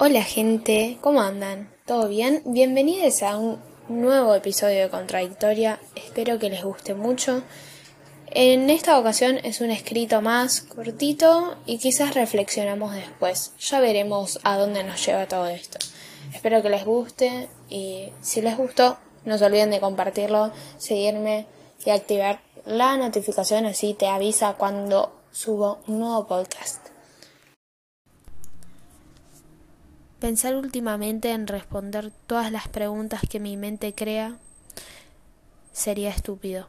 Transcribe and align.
Hola 0.00 0.22
gente, 0.22 0.96
¿cómo 1.00 1.22
andan? 1.22 1.68
¿Todo 1.84 2.08
bien? 2.08 2.42
Bienvenidos 2.44 3.24
a 3.24 3.36
un 3.36 3.58
nuevo 3.88 4.32
episodio 4.32 4.82
de 4.82 4.90
Contradictoria. 4.90 5.80
Espero 5.96 6.38
que 6.38 6.50
les 6.50 6.62
guste 6.62 6.94
mucho. 6.94 7.42
En 8.30 8.70
esta 8.70 8.96
ocasión 8.96 9.38
es 9.38 9.60
un 9.60 9.72
escrito 9.72 10.22
más 10.22 10.60
cortito 10.60 11.56
y 11.66 11.78
quizás 11.78 12.14
reflexionamos 12.14 12.94
después. 12.94 13.54
Ya 13.58 13.80
veremos 13.80 14.38
a 14.44 14.56
dónde 14.56 14.84
nos 14.84 15.04
lleva 15.04 15.26
todo 15.26 15.48
esto. 15.48 15.78
Espero 16.32 16.62
que 16.62 16.70
les 16.70 16.84
guste 16.84 17.48
y 17.68 18.10
si 18.22 18.40
les 18.40 18.56
gustó, 18.56 18.98
no 19.24 19.36
se 19.36 19.46
olviden 19.46 19.72
de 19.72 19.80
compartirlo, 19.80 20.52
seguirme 20.76 21.46
y 21.84 21.90
activar 21.90 22.38
la 22.64 22.96
notificación 22.96 23.66
así 23.66 23.94
te 23.94 24.06
avisa 24.06 24.54
cuando 24.56 25.12
subo 25.32 25.80
un 25.88 25.98
nuevo 25.98 26.28
podcast. 26.28 26.87
Pensar 30.20 30.56
últimamente 30.56 31.30
en 31.30 31.46
responder 31.46 32.12
todas 32.26 32.50
las 32.50 32.66
preguntas 32.66 33.22
que 33.28 33.38
mi 33.38 33.56
mente 33.56 33.94
crea 33.94 34.36
sería 35.72 36.10
estúpido. 36.10 36.68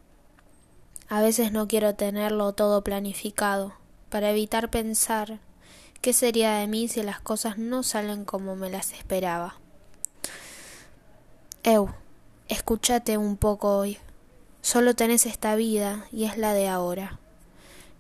A 1.08 1.22
veces 1.22 1.52
no 1.52 1.68
quiero 1.68 1.96
tenerlo 1.96 2.54
todo 2.54 2.84
planificado, 2.84 3.74
para 4.10 4.30
evitar 4.30 4.70
pensar 4.70 5.40
qué 6.02 6.14
sería 6.14 6.58
de 6.58 6.68
mí 6.68 6.88
si 6.88 7.02
las 7.02 7.20
cosas 7.20 7.58
no 7.58 7.82
salen 7.82 8.24
como 8.24 8.56
me 8.56 8.70
las 8.70 8.94
esperaba. 8.94 9.56
Eu, 11.64 11.90
escúchate 12.48 13.18
un 13.18 13.36
poco 13.36 13.78
hoy. 13.78 13.98
Solo 14.62 14.96
tenés 14.96 15.26
esta 15.26 15.56
vida 15.56 16.06
y 16.12 16.26
es 16.26 16.38
la 16.38 16.54
de 16.54 16.68
ahora. 16.68 17.20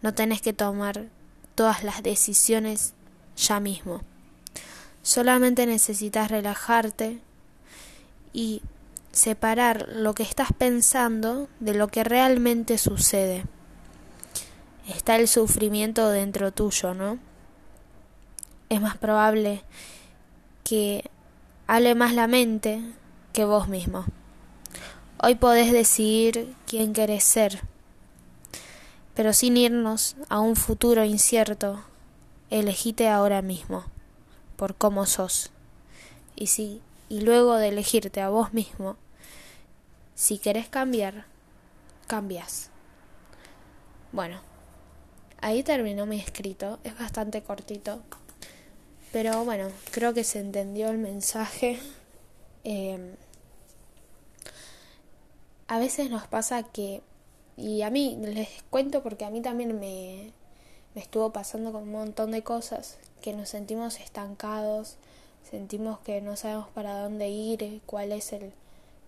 No 0.03 0.13
tenés 0.13 0.43
que 0.43 0.53
tomar 0.53 1.07
todas 1.55 1.83
las 1.83 2.03
decisiones 2.03 2.93
ya 3.35 3.59
mismo. 3.59 4.01
Solamente 5.09 5.65
necesitas 5.65 6.29
relajarte 6.29 7.17
y 8.31 8.61
separar 9.11 9.87
lo 9.91 10.13
que 10.13 10.21
estás 10.21 10.49
pensando 10.55 11.49
de 11.59 11.73
lo 11.73 11.87
que 11.87 12.03
realmente 12.03 12.77
sucede. 12.77 13.43
Está 14.87 15.15
el 15.15 15.27
sufrimiento 15.27 16.11
dentro 16.11 16.51
tuyo, 16.51 16.93
¿no? 16.93 17.17
Es 18.69 18.81
más 18.81 18.97
probable 18.97 19.63
que 20.63 21.09
hable 21.65 21.95
más 21.95 22.13
la 22.13 22.27
mente 22.27 22.79
que 23.33 23.45
vos 23.45 23.67
mismo. 23.67 24.05
Hoy 25.23 25.33
podés 25.33 25.71
decidir 25.71 26.53
quién 26.67 26.93
querés 26.93 27.23
ser, 27.23 27.63
pero 29.15 29.33
sin 29.33 29.57
irnos 29.57 30.15
a 30.29 30.39
un 30.39 30.55
futuro 30.55 31.03
incierto, 31.03 31.83
elegite 32.51 33.09
ahora 33.09 33.41
mismo 33.41 33.85
por 34.59 34.75
cómo 34.75 35.05
sos. 35.05 35.51
Y 36.35 36.47
si 36.47 36.81
y 37.07 37.21
luego 37.21 37.55
de 37.55 37.69
elegirte 37.69 38.19
a 38.19 38.27
vos 38.27 38.53
mismo, 38.53 38.97
si 40.15 40.37
querés 40.37 40.67
cambiar, 40.67 41.25
cambias. 42.07 42.69
Bueno, 44.11 44.41
ahí 45.39 45.63
terminó 45.63 46.05
mi 46.05 46.19
escrito, 46.19 46.77
es 46.83 46.97
bastante 46.99 47.41
cortito, 47.41 48.03
pero 49.13 49.45
bueno, 49.45 49.69
creo 49.91 50.13
que 50.13 50.25
se 50.25 50.39
entendió 50.39 50.89
el 50.89 50.97
mensaje. 50.97 51.79
Em, 52.65 53.15
a 55.67 55.79
veces 55.79 56.09
nos 56.09 56.27
pasa 56.27 56.63
que, 56.63 57.01
y 57.55 57.81
a 57.81 57.89
mí 57.89 58.17
les 58.21 58.49
cuento 58.69 59.01
porque 59.01 59.23
a 59.23 59.29
mí 59.29 59.41
también 59.41 59.79
me, 59.79 60.33
me 60.35 60.38
estuvo 60.99 61.31
pasando 61.31 61.71
con 61.71 61.83
un 61.83 61.91
montón 61.91 62.31
de 62.31 62.43
cosas, 62.43 62.97
que 63.21 63.33
nos 63.33 63.49
sentimos 63.49 63.99
estancados, 63.99 64.97
sentimos 65.49 65.99
que 65.99 66.21
no 66.21 66.35
sabemos 66.35 66.67
para 66.69 67.01
dónde 67.01 67.29
ir, 67.29 67.81
cuál 67.85 68.11
es 68.11 68.33
el 68.33 68.51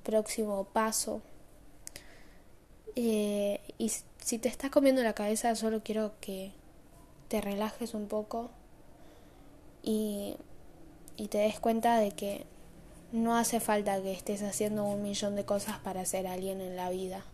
próximo 0.03 0.65
paso. 0.65 1.21
Eh, 2.95 3.61
y 3.77 3.91
si 4.19 4.37
te 4.37 4.49
estás 4.49 4.69
comiendo 4.71 5.03
la 5.03 5.13
cabeza, 5.13 5.55
solo 5.55 5.81
quiero 5.83 6.13
que 6.19 6.51
te 7.27 7.41
relajes 7.41 7.93
un 7.93 8.07
poco 8.07 8.49
y, 9.83 10.35
y 11.17 11.27
te 11.27 11.37
des 11.37 11.59
cuenta 11.59 11.97
de 11.97 12.11
que 12.11 12.45
no 13.11 13.37
hace 13.37 13.59
falta 13.59 14.01
que 14.01 14.11
estés 14.11 14.41
haciendo 14.41 14.85
un 14.85 15.01
millón 15.01 15.35
de 15.35 15.45
cosas 15.45 15.79
para 15.79 16.05
ser 16.05 16.27
alguien 16.27 16.61
en 16.61 16.75
la 16.75 16.89
vida. 16.89 17.25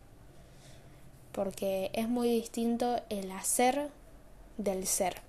Porque 1.31 1.91
es 1.93 2.07
muy 2.07 2.29
distinto 2.29 2.99
el 3.09 3.31
hacer 3.31 3.89
del 4.57 4.85
ser. 4.87 5.21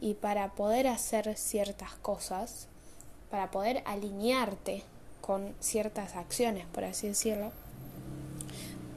Y 0.00 0.14
para 0.14 0.54
poder 0.54 0.88
hacer 0.88 1.36
ciertas 1.36 1.94
cosas, 1.94 2.68
para 3.30 3.50
poder 3.50 3.82
alinearte 3.86 4.82
con 5.20 5.54
ciertas 5.60 6.16
acciones, 6.16 6.66
por 6.66 6.84
así 6.84 7.08
decirlo, 7.08 7.52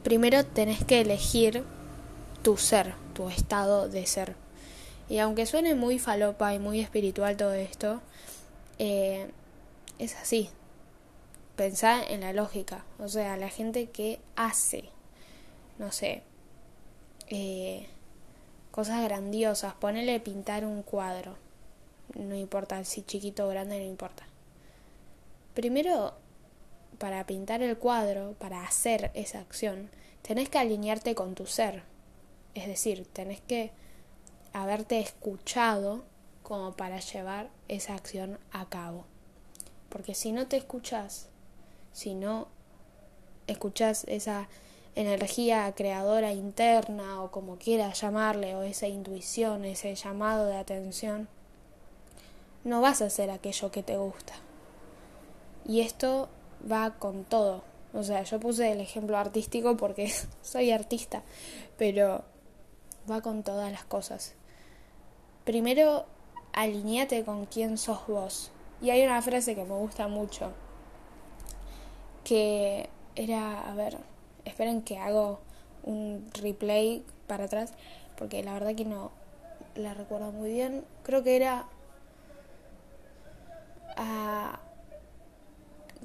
primero 0.02 0.44
tenés 0.44 0.84
que 0.84 1.00
elegir 1.00 1.64
tu 2.42 2.56
ser, 2.56 2.94
tu 3.14 3.28
estado 3.28 3.88
de 3.88 4.06
ser. 4.06 4.36
Y 5.08 5.18
aunque 5.18 5.46
suene 5.46 5.74
muy 5.74 5.98
falopa 5.98 6.52
y 6.54 6.58
muy 6.58 6.80
espiritual 6.80 7.36
todo 7.36 7.54
esto, 7.54 8.00
eh, 8.78 9.30
es 9.98 10.14
así. 10.16 10.50
Pensá 11.54 12.04
en 12.04 12.20
la 12.20 12.32
lógica. 12.32 12.84
O 12.98 13.08
sea, 13.08 13.36
la 13.36 13.48
gente 13.48 13.90
que 13.90 14.20
hace, 14.34 14.90
no 15.78 15.92
sé, 15.92 16.22
eh, 17.28 17.88
cosas 18.76 19.02
grandiosas, 19.02 19.74
ponele 19.74 20.20
pintar 20.20 20.64
un 20.64 20.82
cuadro 20.84 21.36
no 22.14 22.34
importa 22.34 22.82
si 22.84 23.02
chiquito 23.02 23.46
o 23.46 23.48
grande, 23.48 23.78
no 23.78 23.84
importa. 23.84 24.26
Primero, 25.54 26.14
para 26.98 27.26
pintar 27.26 27.62
el 27.62 27.76
cuadro, 27.78 28.34
para 28.38 28.64
hacer 28.64 29.10
esa 29.14 29.40
acción, 29.40 29.90
tenés 30.22 30.48
que 30.48 30.58
alinearte 30.58 31.14
con 31.14 31.34
tu 31.34 31.46
ser. 31.46 31.82
Es 32.54 32.66
decir, 32.66 33.06
tenés 33.12 33.40
que 33.40 33.70
haberte 34.52 35.00
escuchado 35.00 36.04
como 36.42 36.74
para 36.74 37.00
llevar 37.00 37.50
esa 37.68 37.94
acción 37.94 38.38
a 38.50 38.66
cabo. 38.68 39.04
Porque 39.88 40.14
si 40.14 40.32
no 40.32 40.46
te 40.46 40.56
escuchas, 40.56 41.28
si 41.92 42.14
no 42.14 42.48
escuchas 43.46 44.04
esa 44.08 44.48
energía 44.96 45.72
creadora 45.76 46.32
interna 46.32 47.22
o 47.22 47.30
como 47.30 47.56
quieras 47.56 48.00
llamarle, 48.00 48.56
o 48.56 48.62
esa 48.62 48.88
intuición, 48.88 49.64
ese 49.64 49.94
llamado 49.94 50.46
de 50.46 50.56
atención, 50.56 51.28
no 52.64 52.80
vas 52.80 53.02
a 53.02 53.06
hacer 53.06 53.30
aquello 53.30 53.70
que 53.70 53.82
te 53.82 53.96
gusta. 53.96 54.34
Y 55.64 55.82
esto 55.82 56.28
va 56.70 56.98
con 56.98 57.24
todo. 57.24 57.62
O 57.92 58.02
sea, 58.02 58.22
yo 58.22 58.40
puse 58.40 58.72
el 58.72 58.80
ejemplo 58.80 59.16
artístico 59.18 59.76
porque 59.76 60.12
soy 60.42 60.72
artista, 60.72 61.22
pero 61.76 62.24
va 63.08 63.20
con 63.20 63.42
todas 63.42 63.70
las 63.70 63.84
cosas. 63.84 64.34
Primero, 65.44 66.06
alineate 66.52 67.24
con 67.24 67.46
quién 67.46 67.78
sos 67.78 68.06
vos. 68.08 68.50
Y 68.80 68.90
hay 68.90 69.04
una 69.04 69.22
frase 69.22 69.54
que 69.54 69.64
me 69.64 69.74
gusta 69.74 70.08
mucho, 70.08 70.52
que 72.24 72.90
era, 73.14 73.70
a 73.70 73.74
ver, 73.74 73.98
esperen 74.46 74.82
que 74.82 74.98
hago 74.98 75.40
un 75.82 76.28
replay 76.40 77.04
para 77.26 77.44
atrás, 77.44 77.72
porque 78.16 78.42
la 78.42 78.54
verdad 78.54 78.74
que 78.74 78.84
no 78.84 79.10
la 79.74 79.94
recuerdo 79.94 80.32
muy 80.32 80.50
bien. 80.50 80.84
Creo 81.02 81.22
que 81.22 81.36
era 81.36 81.66
a 83.96 84.60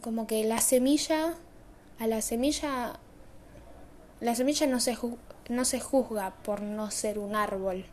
como 0.01 0.25
que 0.25 0.43
la 0.45 0.59
semilla 0.61 1.35
a 1.99 2.07
la 2.07 2.21
semilla 2.21 2.99
la 4.19 4.35
semilla 4.35 4.65
no 4.67 4.79
se 4.79 4.97
no 5.49 5.65
se 5.65 5.79
juzga 5.79 6.33
por 6.43 6.61
no 6.61 6.91
ser 6.91 7.19
un 7.19 7.35
árbol. 7.35 7.85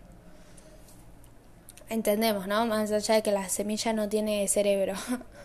Entendemos 1.89 2.47
no 2.47 2.67
más 2.67 2.93
allá 2.93 3.15
de 3.17 3.23
que 3.23 3.33
la 3.33 3.49
semilla 3.49 3.93
no 3.93 4.09
tiene 4.09 4.47
cerebro. 4.49 4.95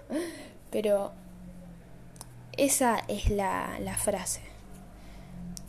Pero 0.71 1.13
esa 2.57 2.99
es 3.07 3.29
la, 3.29 3.79
la 3.79 3.95
frase 3.95 4.52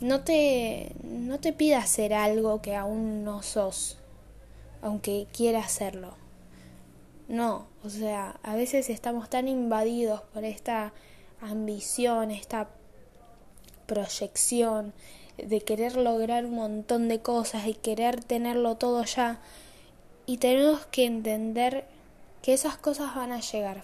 no 0.05 0.21
te 0.21 0.95
no 1.03 1.39
te 1.39 1.53
pidas 1.53 1.89
ser 1.89 2.13
algo 2.13 2.61
que 2.61 2.75
aún 2.75 3.23
no 3.23 3.41
sos 3.41 3.97
aunque 4.81 5.27
quieras 5.31 5.71
serlo 5.71 6.25
no, 7.27 7.65
o 7.83 7.89
sea, 7.89 8.39
a 8.43 8.55
veces 8.55 8.89
estamos 8.89 9.29
tan 9.29 9.47
invadidos 9.47 10.21
por 10.33 10.43
esta 10.43 10.93
ambición, 11.41 12.29
esta 12.29 12.69
proyección 13.87 14.93
de 15.37 15.61
querer 15.61 15.95
lograr 15.95 16.45
un 16.45 16.53
montón 16.53 17.07
de 17.07 17.21
cosas 17.21 17.65
y 17.65 17.73
querer 17.73 18.23
tenerlo 18.23 18.75
todo 18.75 19.03
ya. 19.03 19.39
Y 20.27 20.37
tenemos 20.37 20.85
que 20.87 21.05
entender 21.05 21.85
que 22.43 22.53
esas 22.53 22.77
cosas 22.77 23.15
van 23.15 23.31
a 23.31 23.41
llegar. 23.41 23.83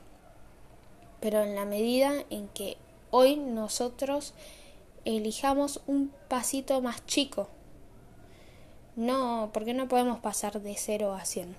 Pero 1.19 1.41
en 1.41 1.55
la 1.55 1.65
medida 1.65 2.13
en 2.29 2.47
que 2.49 2.77
hoy 3.09 3.37
nosotros 3.37 4.33
elijamos 5.05 5.81
un 5.87 6.11
pasito 6.27 6.81
más 6.81 7.05
chico. 7.05 7.47
No, 8.95 9.49
porque 9.53 9.73
no 9.73 9.87
podemos 9.87 10.19
pasar 10.19 10.61
de 10.61 10.75
cero 10.77 11.13
a 11.13 11.25
cien. 11.25 11.55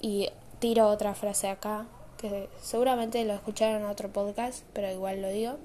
Y 0.00 0.30
tiro 0.60 0.88
otra 0.88 1.14
frase 1.14 1.48
acá 1.48 1.86
que 2.16 2.48
seguramente 2.60 3.24
lo 3.24 3.34
escucharon 3.34 3.82
en 3.82 3.88
otro 3.88 4.12
podcast, 4.12 4.64
pero 4.72 4.90
igual 4.90 5.22
lo 5.22 5.28
digo. 5.28 5.56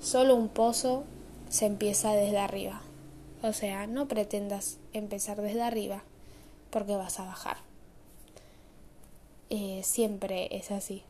Solo 0.00 0.34
un 0.34 0.48
pozo 0.48 1.04
se 1.48 1.66
empieza 1.66 2.12
desde 2.12 2.38
arriba. 2.38 2.82
O 3.42 3.52
sea, 3.52 3.86
no 3.86 4.06
pretendas 4.08 4.78
empezar 4.92 5.40
desde 5.40 5.62
arriba 5.62 6.02
porque 6.70 6.96
vas 6.96 7.18
a 7.20 7.24
bajar. 7.24 7.58
Eh, 9.48 9.80
siempre 9.82 10.48
es 10.56 10.70
así. 10.70 11.02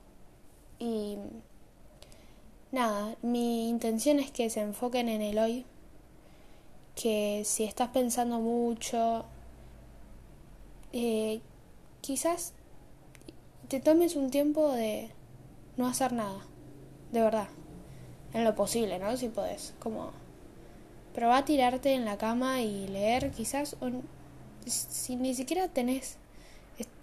Y 0.78 1.18
nada, 2.72 3.16
mi 3.22 3.68
intención 3.68 4.18
es 4.18 4.30
que 4.30 4.50
se 4.50 4.60
enfoquen 4.60 5.08
en 5.08 5.22
el 5.22 5.38
hoy, 5.38 5.64
que 6.94 7.42
si 7.44 7.64
estás 7.64 7.88
pensando 7.88 8.40
mucho, 8.40 9.24
eh, 10.92 11.40
quizás 12.00 12.52
te 13.68 13.80
tomes 13.80 14.16
un 14.16 14.30
tiempo 14.30 14.72
de 14.72 15.10
no 15.76 15.86
hacer 15.86 16.12
nada, 16.12 16.40
de 17.12 17.20
verdad, 17.20 17.48
en 18.34 18.44
lo 18.44 18.54
posible, 18.54 18.98
¿no? 18.98 19.16
Si 19.16 19.28
podés, 19.28 19.74
como 19.78 20.12
Proba 21.14 21.38
a 21.38 21.44
tirarte 21.44 21.92
en 21.94 22.04
la 22.04 22.16
cama 22.16 22.62
y 22.62 22.86
leer, 22.86 23.32
quizás, 23.32 23.76
o 23.80 23.90
si 24.64 25.16
ni 25.16 25.34
siquiera 25.34 25.66
tenés, 25.66 26.18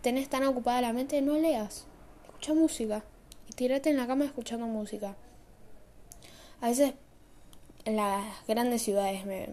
tenés 0.02 0.30
tan 0.30 0.44
ocupada 0.46 0.80
la 0.80 0.94
mente, 0.94 1.22
no 1.22 1.38
leas, 1.38 1.86
escucha 2.26 2.54
música 2.54 3.04
y 3.50 3.54
tírate 3.54 3.90
en 3.90 3.98
la 3.98 4.08
cama 4.08 4.24
escuchando 4.24 4.66
música. 4.66 5.18
A 6.62 6.70
veces 6.70 6.94
en 7.86 7.96
las 7.96 8.26
grandes 8.48 8.82
ciudades 8.82 9.26
me, 9.26 9.48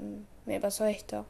me 0.46 0.60
pasó 0.60 0.86
esto. 0.86 1.26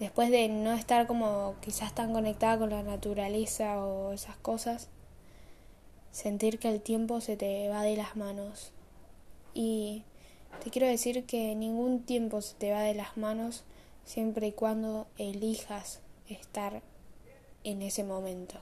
Después 0.00 0.30
de 0.30 0.48
no 0.48 0.72
estar 0.72 1.06
como 1.06 1.54
quizás 1.60 1.94
tan 1.94 2.12
conectada 2.12 2.58
con 2.58 2.70
la 2.70 2.82
naturaleza 2.82 3.84
o 3.84 4.12
esas 4.12 4.36
cosas, 4.36 4.88
sentir 6.10 6.58
que 6.58 6.68
el 6.68 6.80
tiempo 6.80 7.20
se 7.20 7.36
te 7.36 7.68
va 7.68 7.82
de 7.82 7.96
las 7.96 8.16
manos. 8.16 8.72
Y 9.54 10.04
te 10.62 10.70
quiero 10.70 10.86
decir 10.86 11.24
que 11.24 11.54
ningún 11.54 12.02
tiempo 12.02 12.40
se 12.40 12.54
te 12.54 12.72
va 12.72 12.82
de 12.82 12.94
las 12.94 13.16
manos 13.16 13.64
siempre 14.04 14.48
y 14.48 14.52
cuando 14.52 15.06
elijas 15.18 16.00
estar 16.28 16.82
en 17.64 17.82
ese 17.82 18.04
momento. 18.04 18.60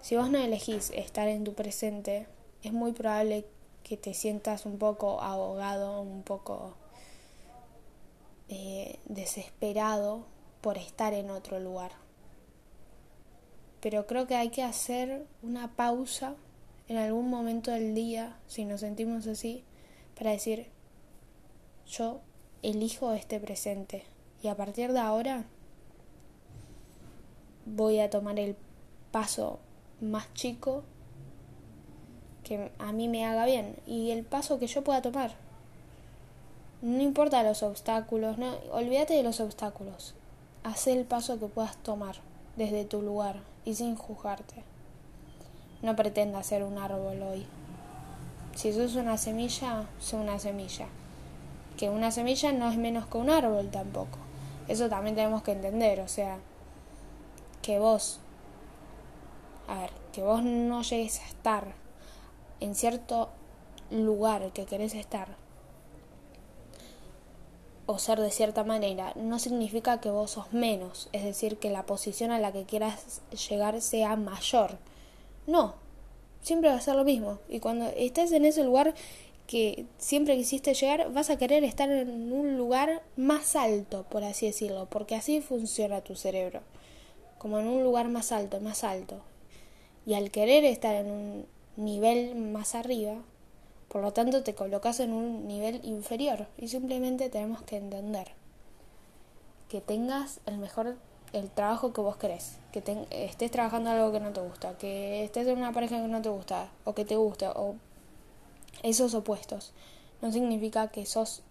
Si 0.00 0.16
vos 0.16 0.30
no 0.30 0.38
elegís 0.38 0.90
estar 0.90 1.28
en 1.28 1.44
tu 1.44 1.54
presente, 1.54 2.26
es 2.62 2.72
muy 2.72 2.92
probable 2.92 3.44
que 3.86 3.96
te 3.96 4.14
sientas 4.14 4.66
un 4.66 4.78
poco 4.78 5.20
ahogado, 5.22 6.00
un 6.00 6.24
poco 6.24 6.74
eh, 8.48 8.98
desesperado 9.04 10.26
por 10.60 10.76
estar 10.76 11.14
en 11.14 11.30
otro 11.30 11.60
lugar. 11.60 11.92
Pero 13.80 14.08
creo 14.08 14.26
que 14.26 14.34
hay 14.34 14.48
que 14.48 14.64
hacer 14.64 15.24
una 15.40 15.76
pausa 15.76 16.34
en 16.88 16.96
algún 16.96 17.30
momento 17.30 17.70
del 17.70 17.94
día, 17.94 18.36
si 18.48 18.64
nos 18.64 18.80
sentimos 18.80 19.28
así, 19.28 19.62
para 20.18 20.32
decir, 20.32 20.66
yo 21.86 22.22
elijo 22.62 23.12
este 23.12 23.38
presente 23.38 24.02
y 24.42 24.48
a 24.48 24.56
partir 24.56 24.92
de 24.92 24.98
ahora 24.98 25.44
voy 27.66 28.00
a 28.00 28.10
tomar 28.10 28.40
el 28.40 28.56
paso 29.12 29.60
más 30.00 30.34
chico 30.34 30.82
que 32.46 32.70
a 32.78 32.92
mí 32.92 33.08
me 33.08 33.26
haga 33.26 33.44
bien 33.44 33.74
y 33.86 34.12
el 34.12 34.22
paso 34.22 34.60
que 34.60 34.68
yo 34.68 34.84
pueda 34.84 35.02
tomar. 35.02 35.32
No 36.80 37.02
importa 37.02 37.42
los 37.42 37.64
obstáculos, 37.64 38.38
no, 38.38 38.54
olvídate 38.70 39.14
de 39.14 39.24
los 39.24 39.40
obstáculos. 39.40 40.14
Haz 40.62 40.86
el 40.86 41.04
paso 41.04 41.40
que 41.40 41.46
puedas 41.46 41.76
tomar 41.78 42.14
desde 42.54 42.84
tu 42.84 43.02
lugar 43.02 43.40
y 43.64 43.74
sin 43.74 43.96
juzgarte. 43.96 44.62
No 45.82 45.96
pretenda 45.96 46.42
ser 46.44 46.62
un 46.62 46.78
árbol 46.78 47.20
hoy. 47.22 47.46
Si 48.54 48.72
sos 48.72 48.94
una 48.94 49.18
semilla, 49.18 49.88
sos 49.98 50.20
una 50.20 50.38
semilla. 50.38 50.86
Que 51.76 51.90
una 51.90 52.12
semilla 52.12 52.52
no 52.52 52.70
es 52.70 52.78
menos 52.78 53.06
que 53.06 53.18
un 53.18 53.28
árbol 53.28 53.70
tampoco. 53.70 54.18
Eso 54.68 54.88
también 54.88 55.16
tenemos 55.16 55.42
que 55.42 55.52
entender, 55.52 56.00
o 56.00 56.08
sea, 56.08 56.38
que 57.60 57.80
vos, 57.80 58.20
a 59.66 59.80
ver, 59.80 59.90
que 60.12 60.22
vos 60.22 60.44
no 60.44 60.82
llegues 60.82 61.20
a 61.20 61.26
estar 61.26 61.85
en 62.60 62.74
cierto 62.74 63.30
lugar 63.90 64.52
que 64.52 64.64
querés 64.64 64.94
estar 64.94 65.36
o 67.86 67.98
ser 67.98 68.20
de 68.20 68.30
cierta 68.30 68.64
manera, 68.64 69.12
no 69.14 69.38
significa 69.38 70.00
que 70.00 70.10
vos 70.10 70.32
sos 70.32 70.52
menos, 70.52 71.08
es 71.12 71.22
decir, 71.22 71.58
que 71.58 71.70
la 71.70 71.86
posición 71.86 72.32
a 72.32 72.40
la 72.40 72.52
que 72.52 72.64
quieras 72.64 73.22
llegar 73.48 73.80
sea 73.80 74.16
mayor. 74.16 74.78
No, 75.46 75.76
siempre 76.42 76.68
va 76.68 76.76
a 76.76 76.80
ser 76.80 76.96
lo 76.96 77.04
mismo. 77.04 77.38
Y 77.48 77.60
cuando 77.60 77.86
estés 77.96 78.32
en 78.32 78.44
ese 78.44 78.64
lugar 78.64 78.94
que 79.46 79.86
siempre 79.98 80.36
quisiste 80.36 80.74
llegar, 80.74 81.12
vas 81.12 81.30
a 81.30 81.38
querer 81.38 81.62
estar 81.62 81.88
en 81.88 82.32
un 82.32 82.56
lugar 82.56 83.02
más 83.16 83.54
alto, 83.54 84.04
por 84.10 84.24
así 84.24 84.46
decirlo, 84.46 84.88
porque 84.90 85.14
así 85.14 85.40
funciona 85.40 86.00
tu 86.00 86.16
cerebro, 86.16 86.62
como 87.38 87.60
en 87.60 87.68
un 87.68 87.84
lugar 87.84 88.08
más 88.08 88.32
alto, 88.32 88.60
más 88.60 88.82
alto. 88.82 89.20
Y 90.04 90.14
al 90.14 90.32
querer 90.32 90.64
estar 90.64 90.96
en 90.96 91.10
un 91.10 91.46
nivel 91.76 92.34
más 92.34 92.74
arriba, 92.74 93.14
por 93.88 94.02
lo 94.02 94.12
tanto 94.12 94.42
te 94.42 94.54
colocas 94.54 95.00
en 95.00 95.12
un 95.12 95.46
nivel 95.46 95.80
inferior 95.84 96.46
y 96.58 96.68
simplemente 96.68 97.30
tenemos 97.30 97.62
que 97.62 97.76
entender 97.76 98.28
que 99.68 99.80
tengas 99.80 100.40
el 100.46 100.58
mejor 100.58 100.96
el 101.32 101.50
trabajo 101.50 101.92
que 101.92 102.00
vos 102.00 102.16
querés, 102.16 102.58
que 102.72 102.82
estés 103.10 103.50
trabajando 103.50 103.90
algo 103.90 104.12
que 104.12 104.20
no 104.20 104.32
te 104.32 104.40
gusta, 104.40 104.78
que 104.78 105.24
estés 105.24 105.46
en 105.46 105.58
una 105.58 105.72
pareja 105.72 106.00
que 106.00 106.08
no 106.08 106.22
te 106.22 106.28
gusta, 106.28 106.70
o 106.84 106.94
que 106.94 107.04
te 107.04 107.16
guste, 107.16 107.46
o 107.48 107.74
esos 108.82 109.14
opuestos, 109.14 109.72
no 110.22 110.32
significa 110.32 110.88
que 110.88 111.04
sos 111.04 111.42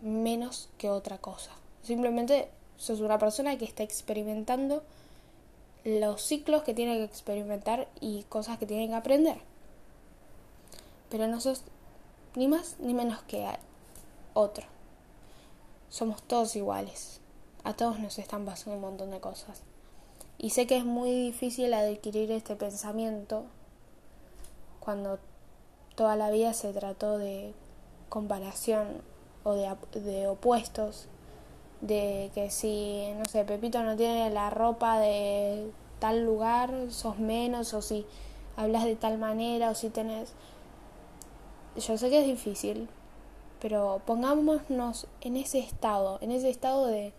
menos 0.00 0.68
que 0.78 0.90
otra 0.90 1.18
cosa. 1.18 1.50
Simplemente 1.82 2.48
sos 2.76 3.00
una 3.00 3.18
persona 3.18 3.58
que 3.58 3.64
está 3.64 3.82
experimentando 3.82 4.82
los 5.84 6.22
ciclos 6.22 6.62
que 6.62 6.74
tiene 6.74 6.96
que 6.96 7.04
experimentar 7.04 7.88
y 8.00 8.24
cosas 8.24 8.58
que 8.58 8.66
tiene 8.66 8.88
que 8.88 8.94
aprender. 8.94 9.38
Pero 11.08 11.26
no 11.26 11.40
sos 11.40 11.62
ni 12.34 12.48
más 12.48 12.76
ni 12.78 12.94
menos 12.94 13.22
que 13.22 13.46
otro. 14.34 14.66
Somos 15.88 16.22
todos 16.22 16.56
iguales 16.56 17.20
a 17.66 17.74
todos 17.74 17.98
nos 17.98 18.16
están 18.20 18.44
pasando 18.44 18.76
un 18.76 18.80
montón 18.80 19.10
de 19.10 19.18
cosas. 19.18 19.62
Y 20.38 20.50
sé 20.50 20.68
que 20.68 20.76
es 20.76 20.84
muy 20.84 21.10
difícil 21.10 21.74
adquirir 21.74 22.30
este 22.30 22.54
pensamiento 22.54 23.42
cuando 24.78 25.18
toda 25.96 26.14
la 26.14 26.30
vida 26.30 26.52
se 26.52 26.72
trató 26.72 27.18
de 27.18 27.52
comparación 28.08 29.02
o 29.42 29.54
de, 29.54 29.68
de 30.00 30.28
opuestos, 30.28 31.08
de 31.80 32.30
que 32.34 32.50
si, 32.50 33.08
no 33.18 33.24
sé, 33.24 33.44
Pepito 33.44 33.82
no 33.82 33.96
tiene 33.96 34.30
la 34.30 34.48
ropa 34.50 35.00
de 35.00 35.68
tal 35.98 36.24
lugar, 36.24 36.70
sos 36.90 37.18
menos, 37.18 37.74
o 37.74 37.82
si 37.82 38.06
hablas 38.56 38.84
de 38.84 38.94
tal 38.94 39.18
manera, 39.18 39.70
o 39.70 39.74
si 39.74 39.90
tenés... 39.90 40.34
Yo 41.78 41.98
sé 41.98 42.10
que 42.10 42.20
es 42.20 42.26
difícil, 42.26 42.88
pero 43.60 44.00
pongámonos 44.06 45.06
en 45.20 45.36
ese 45.36 45.58
estado, 45.58 46.18
en 46.20 46.30
ese 46.30 46.50
estado 46.50 46.86
de 46.86 47.12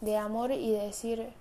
de 0.00 0.16
amor 0.16 0.52
y 0.52 0.70
de 0.70 0.86
decir, 0.86 1.32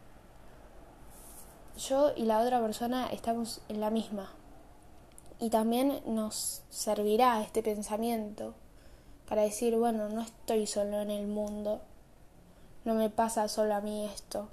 yo 1.78 2.12
y 2.16 2.24
la 2.24 2.40
otra 2.40 2.60
persona 2.60 3.08
estamos 3.08 3.62
en 3.70 3.80
la 3.80 3.90
misma. 3.90 4.32
Y 5.40 5.50
también 5.50 6.02
nos 6.06 6.64
servirá 6.70 7.42
este 7.44 7.62
pensamiento 7.62 8.56
para 9.30 9.44
decir, 9.44 9.76
bueno, 9.78 10.10
no 10.10 10.22
estoy 10.22 10.66
solo 10.66 11.02
en 11.02 11.12
el 11.12 11.28
mundo, 11.28 11.82
no 12.86 12.96
me 12.96 13.10
pasa 13.10 13.48
solo 13.48 13.76
a 13.76 13.82
mí 13.82 14.06
esto. 14.06 14.50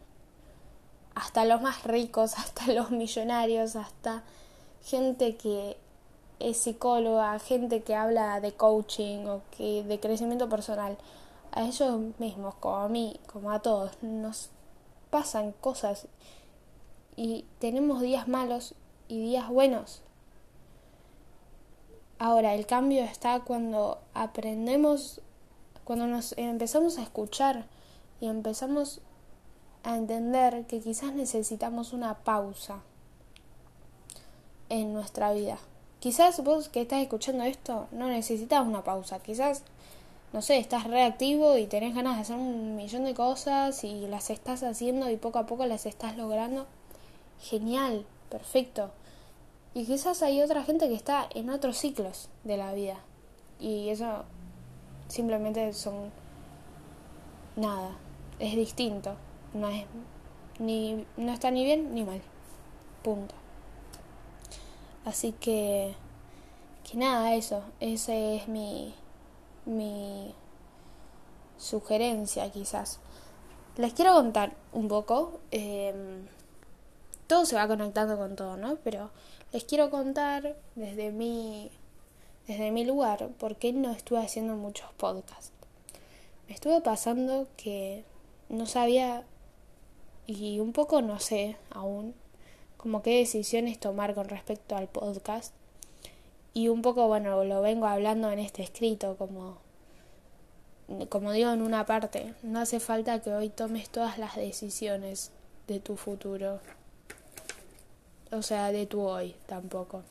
Hasta 1.14 1.44
los 1.44 1.62
más 1.62 1.84
ricos, 1.84 2.34
hasta 2.38 2.66
los 2.66 2.90
millonarios, 2.90 3.76
hasta 3.76 4.24
gente 4.84 5.36
que 5.36 5.78
es 6.40 6.58
psicóloga, 6.58 7.38
gente 7.38 7.82
que 7.82 7.94
habla 7.94 8.40
de 8.40 8.52
coaching 8.52 9.26
o 9.26 9.42
que 9.56 9.82
de 9.82 10.00
crecimiento 10.00 10.48
personal, 10.48 10.96
a 11.52 11.62
ellos 11.62 12.00
mismos, 12.18 12.54
como 12.56 12.76
a 12.76 12.88
mí, 12.88 13.20
como 13.32 13.50
a 13.50 13.60
todos, 13.60 13.92
nos 14.02 14.50
pasan 15.10 15.52
cosas 15.60 16.08
y 17.16 17.44
tenemos 17.60 18.00
días 18.00 18.26
malos 18.26 18.74
y 19.08 19.20
días 19.20 19.48
buenos. 19.48 20.02
Ahora, 22.18 22.54
el 22.54 22.66
cambio 22.66 23.02
está 23.04 23.40
cuando 23.40 23.98
aprendemos, 24.14 25.20
cuando 25.84 26.06
nos 26.06 26.32
empezamos 26.38 26.98
a 26.98 27.02
escuchar 27.02 27.66
y 28.20 28.28
empezamos 28.28 29.00
a 29.82 29.96
entender 29.96 30.64
que 30.66 30.80
quizás 30.80 31.12
necesitamos 31.12 31.92
una 31.92 32.14
pausa 32.14 32.80
en 34.68 34.92
nuestra 34.92 35.32
vida. 35.32 35.58
Quizás 36.04 36.44
vos 36.44 36.68
que 36.68 36.82
estás 36.82 37.00
escuchando 37.00 37.44
esto 37.44 37.88
no 37.90 38.08
necesitas 38.08 38.66
una 38.66 38.84
pausa, 38.84 39.20
quizás 39.20 39.62
no 40.34 40.42
sé, 40.42 40.58
estás 40.58 40.84
reactivo 40.84 41.56
y 41.56 41.66
tenés 41.66 41.94
ganas 41.94 42.16
de 42.16 42.20
hacer 42.20 42.36
un 42.36 42.76
millón 42.76 43.06
de 43.06 43.14
cosas 43.14 43.82
y 43.84 44.06
las 44.08 44.28
estás 44.28 44.62
haciendo 44.64 45.08
y 45.08 45.16
poco 45.16 45.38
a 45.38 45.46
poco 45.46 45.64
las 45.64 45.86
estás 45.86 46.18
logrando, 46.18 46.66
genial, 47.40 48.04
perfecto. 48.28 48.90
Y 49.72 49.86
quizás 49.86 50.22
hay 50.22 50.42
otra 50.42 50.62
gente 50.62 50.88
que 50.88 50.94
está 50.94 51.26
en 51.34 51.48
otros 51.48 51.78
ciclos 51.78 52.28
de 52.42 52.58
la 52.58 52.74
vida. 52.74 52.98
Y 53.58 53.88
eso 53.88 54.24
simplemente 55.08 55.72
son 55.72 56.10
nada, 57.56 57.96
es 58.40 58.54
distinto, 58.56 59.14
no 59.54 59.70
es 59.70 59.86
ni 60.58 61.06
no 61.16 61.32
está 61.32 61.50
ni 61.50 61.64
bien 61.64 61.94
ni 61.94 62.04
mal. 62.04 62.20
Punto. 63.02 63.34
Así 65.04 65.32
que 65.32 65.94
que 66.88 66.96
nada, 66.98 67.34
eso, 67.34 67.62
esa 67.80 68.14
es 68.14 68.48
mi 68.48 68.94
mi 69.66 70.34
sugerencia 71.58 72.50
quizás. 72.50 73.00
Les 73.76 73.92
quiero 73.92 74.14
contar 74.14 74.54
un 74.72 74.88
poco, 74.88 75.40
em, 75.50 76.26
todo 77.26 77.46
se 77.46 77.56
va 77.56 77.66
conectando 77.66 78.16
con 78.16 78.36
todo, 78.36 78.56
¿no? 78.56 78.76
Pero 78.84 79.10
les 79.52 79.64
quiero 79.64 79.90
contar 79.90 80.56
desde 80.74 81.10
mi, 81.10 81.70
desde 82.46 82.70
mi 82.70 82.84
lugar 82.84 83.28
por 83.38 83.56
qué 83.56 83.72
no 83.72 83.90
estuve 83.92 84.20
haciendo 84.20 84.54
muchos 84.56 84.92
podcasts. 84.94 85.52
Me 86.48 86.54
estuvo 86.54 86.82
pasando 86.82 87.48
que 87.56 88.04
no 88.48 88.66
sabía 88.66 89.24
y 90.26 90.60
un 90.60 90.72
poco 90.72 91.02
no 91.02 91.18
sé 91.20 91.56
aún 91.70 92.14
como 92.84 93.00
qué 93.00 93.16
decisiones 93.16 93.80
tomar 93.80 94.14
con 94.14 94.28
respecto 94.28 94.76
al 94.76 94.88
podcast. 94.88 95.54
Y 96.52 96.68
un 96.68 96.82
poco, 96.82 97.08
bueno, 97.08 97.42
lo 97.44 97.62
vengo 97.62 97.86
hablando 97.86 98.30
en 98.30 98.38
este 98.38 98.62
escrito 98.62 99.16
como 99.16 99.56
como 101.08 101.32
digo 101.32 101.50
en 101.50 101.62
una 101.62 101.86
parte, 101.86 102.34
no 102.42 102.60
hace 102.60 102.78
falta 102.78 103.22
que 103.22 103.32
hoy 103.32 103.48
tomes 103.48 103.88
todas 103.88 104.18
las 104.18 104.36
decisiones 104.36 105.30
de 105.66 105.80
tu 105.80 105.96
futuro. 105.96 106.60
O 108.30 108.42
sea, 108.42 108.70
de 108.70 108.84
tu 108.84 109.00
hoy 109.00 109.34
tampoco. 109.46 110.02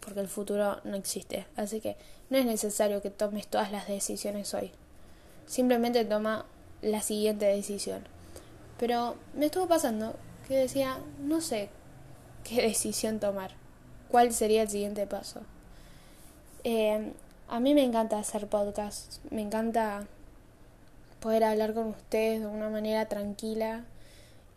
Porque 0.00 0.20
el 0.20 0.28
futuro 0.28 0.80
no 0.84 0.96
existe. 0.96 1.46
Así 1.54 1.82
que 1.82 1.98
no 2.30 2.38
es 2.38 2.46
necesario 2.46 3.02
que 3.02 3.10
tomes 3.10 3.46
todas 3.46 3.70
las 3.72 3.88
decisiones 3.88 4.54
hoy. 4.54 4.70
Simplemente 5.44 6.06
toma 6.06 6.46
la 6.80 7.02
siguiente 7.02 7.44
decisión. 7.44 8.02
Pero 8.78 9.16
me 9.34 9.46
estuvo 9.46 9.66
pasando 9.66 10.14
que 10.48 10.56
decía, 10.56 10.98
no 11.20 11.42
sé 11.42 11.68
qué 12.44 12.62
decisión 12.62 13.20
tomar. 13.20 13.52
¿Cuál 14.10 14.32
sería 14.32 14.62
el 14.62 14.68
siguiente 14.68 15.06
paso? 15.06 15.40
Eh, 16.64 17.12
a 17.48 17.60
mí 17.60 17.74
me 17.74 17.82
encanta 17.82 18.18
hacer 18.18 18.46
podcasts, 18.46 19.20
me 19.30 19.42
encanta 19.42 20.06
poder 21.20 21.44
hablar 21.44 21.74
con 21.74 21.88
ustedes 21.88 22.40
de 22.40 22.46
una 22.46 22.68
manera 22.68 23.06
tranquila 23.06 23.84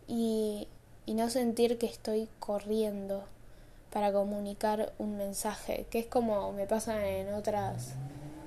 y, 0.06 0.68
y 1.06 1.14
no 1.14 1.30
sentir 1.30 1.78
que 1.78 1.86
estoy 1.86 2.28
corriendo 2.38 3.24
para 3.92 4.12
comunicar 4.12 4.92
un 4.98 5.16
mensaje, 5.16 5.86
que 5.90 6.00
es 6.00 6.06
como 6.06 6.52
me 6.52 6.66
pasa 6.66 7.08
en 7.08 7.32
otras 7.34 7.94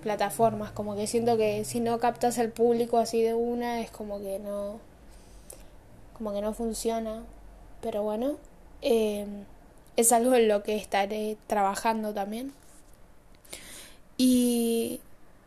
plataformas, 0.01 0.71
como 0.71 0.95
que 0.95 1.07
siento 1.07 1.37
que 1.37 1.63
si 1.65 1.79
no 1.79 1.99
captas 1.99 2.37
al 2.37 2.49
público 2.49 2.97
así 2.97 3.21
de 3.21 3.33
una 3.33 3.81
es 3.81 3.89
como 3.91 4.19
que 4.19 4.39
no 4.39 4.79
como 6.17 6.33
que 6.33 6.41
no 6.41 6.53
funciona, 6.53 7.23
pero 7.81 8.01
bueno, 8.01 8.37
eh, 8.81 9.25
es 9.95 10.11
algo 10.11 10.35
en 10.35 10.47
lo 10.47 10.63
que 10.63 10.75
estaré 10.75 11.37
trabajando 11.47 12.13
también. 12.13 12.53
Y, 14.17 14.99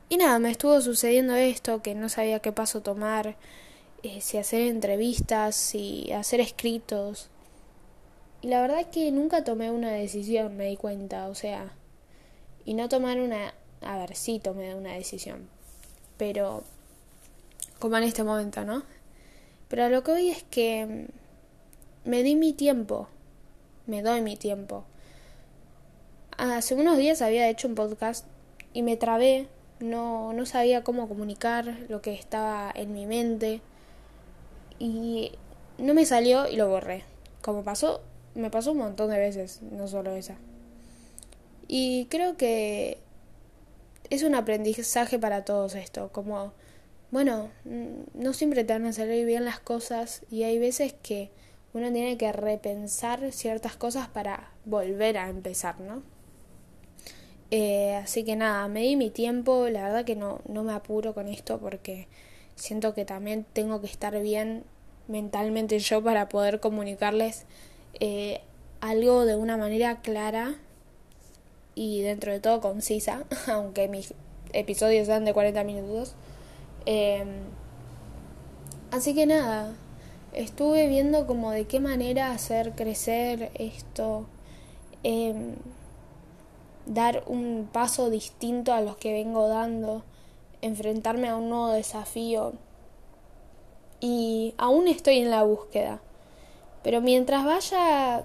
y 0.09 0.17
nada, 0.17 0.39
me 0.39 0.51
estuvo 0.51 0.81
sucediendo 0.81 1.35
esto, 1.35 1.83
que 1.83 1.95
no 1.95 2.09
sabía 2.09 2.41
qué 2.41 2.53
paso 2.53 2.83
tomar, 2.83 3.37
eh, 4.03 4.21
si 4.21 4.39
hacer 4.39 4.63
entrevistas, 4.63 5.57
si 5.57 6.13
hacer 6.13 6.41
escritos. 6.41 7.29
Y 8.43 8.49
la 8.49 8.61
verdad 8.61 8.81
es 8.81 8.87
que 8.87 9.11
nunca 9.13 9.45
tomé 9.45 9.71
una 9.71 9.91
decisión, 9.91 10.57
me 10.57 10.67
di 10.67 10.77
cuenta, 10.77 11.29
o 11.29 11.35
sea, 11.35 11.73
y 12.65 12.75
no 12.75 12.89
tomar 12.89 13.21
una... 13.21 13.55
A 13.83 13.97
ver, 13.99 14.15
sí 14.15 14.39
tomé 14.39 14.75
una 14.75 14.93
decisión, 14.93 15.49
pero 16.19 16.65
como 17.79 17.97
en 17.97 18.05
este 18.05 18.23
momento, 18.25 18.65
¿no? 18.65 18.83
Pero 19.69 19.89
lo 19.89 20.05
que 20.05 20.13
hoy 20.13 20.29
es 20.29 20.43
que 20.43 21.07
me 22.05 22.23
di 22.23 22.37
mi 22.37 22.53
tiempo, 22.53 23.09
me 23.91 24.03
doy 24.03 24.23
mi 24.23 24.37
tiempo. 24.37 24.85
Hace 26.39 26.75
unos 26.75 26.97
días 26.97 27.21
había 27.21 27.49
hecho 27.49 27.69
un 27.69 27.75
podcast 27.75 28.25
y 28.73 28.83
me 28.83 28.97
trabé, 28.97 29.49
no, 29.81 30.33
no 30.33 30.47
sabía 30.47 30.85
cómo 30.85 31.09
comunicar 31.09 31.77
lo 31.89 32.01
que 32.01 32.15
estaba 32.15 32.73
en 32.75 32.95
mi 32.95 33.05
mente 33.05 33.61
y 34.79 35.33
no 35.77 35.93
me 35.93 36.07
salió 36.07 36.49
y 36.49 36.57
lo 36.57 36.69
borré. 36.69 37.05
Como 37.43 37.65
pasó, 37.65 38.01
me 38.35 38.49
pasó 38.51 38.73
un 38.73 38.79
montón 38.79 39.11
de 39.11 39.19
veces, 39.19 39.61
no 39.63 39.89
solo 39.89 40.15
esa. 40.15 40.37
Y 41.67 42.07
creo 42.07 42.37
que 42.37 42.99
es 44.09 44.23
un 44.23 44.35
aprendizaje 44.35 45.19
para 45.19 45.45
todos 45.45 45.75
esto, 45.75 46.11
como, 46.13 46.53
bueno, 47.11 47.51
no 48.15 48.33
siempre 48.33 48.65
te 48.65 48.73
van 48.73 48.87
a 48.87 48.93
salir 48.93 49.27
bien 49.27 49.45
las 49.45 49.61
cosas 49.61 50.23
y 50.31 50.45
hay 50.45 50.59
veces 50.59 50.95
que 51.03 51.31
uno 51.73 51.93
tiene 51.93 52.17
que 52.17 52.33
repensar 52.33 53.33
ciertas 53.33 53.77
cosas 53.77 54.09
para 54.09 54.51
volver 54.65 55.19
a 55.19 55.29
empezar, 55.29 55.81
¿no? 55.81 56.03
Eh, 57.51 57.95
así 57.97 58.25
que 58.25 58.37
nada, 58.37 58.69
me 58.69 58.83
di 58.83 58.97
mi 58.97 59.11
tiempo, 59.11 59.69
la 59.69 59.83
verdad 59.83 60.05
que 60.05 60.17
no, 60.17 60.41
no 60.49 60.63
me 60.63 60.73
apuro 60.73 61.15
con 61.15 61.27
esto 61.27 61.59
porque 61.59 62.07
siento 62.55 62.95
que 62.95 63.05
también 63.05 63.45
tengo 63.53 63.81
que 63.81 63.89
estar 63.89 64.21
bien 64.21 64.65
mentalmente 65.09 65.79
yo 65.81 66.03
para 66.03 66.29
poder 66.29 66.61
comunicarles 66.61 67.47
eh, 67.99 68.41
algo 68.81 69.25
de 69.25 69.35
una 69.35 69.57
manera 69.57 70.01
clara 70.01 70.55
y 71.75 72.03
dentro 72.03 72.33
de 72.33 72.41
todo 72.41 72.61
concisa, 72.61 73.25
aunque 73.49 73.89
mis 73.89 74.15
episodios 74.53 75.07
sean 75.07 75.25
de 75.25 75.33
40 75.33 75.65
minutos. 75.65 76.15
Em, 76.87 77.29
así 78.91 79.15
que 79.15 79.27
nada, 79.27 79.75
estuve 80.33 80.89
viendo 80.89 81.27
como 81.27 81.51
de 81.51 81.67
qué 81.67 81.81
manera 81.81 82.33
hacer 82.33 82.73
crecer 82.73 83.51
esto. 83.55 84.27
Eh, 85.03 85.35
dar 86.87 87.23
un 87.27 87.69
paso 87.73 88.11
distinto 88.11 88.73
a 88.73 88.81
los 88.81 88.97
que 88.97 89.13
vengo 89.13 89.49
dando, 89.49 90.03
enfrentarme 90.61 91.29
a 91.29 91.37
un 91.37 91.49
nuevo 91.49 91.69
desafío. 91.69 92.53
Y 94.01 94.55
aún 94.59 94.89
estoy 94.89 95.19
en 95.19 95.31
la 95.31 95.43
búsqueda. 95.43 96.01
Pero 96.83 97.01
mientras 97.01 97.45
vaya 97.45 98.25